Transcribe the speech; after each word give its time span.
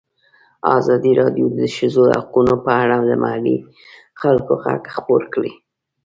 ازادي 0.79 1.11
راډیو 1.21 1.45
د 1.51 1.55
د 1.61 1.63
ښځو 1.75 2.03
حقونه 2.17 2.53
په 2.65 2.71
اړه 2.81 2.97
د 3.09 3.11
محلي 3.23 3.57
خلکو 4.21 4.51
غږ 4.63 4.83
خپور 4.95 5.21
کړی. 5.33 5.53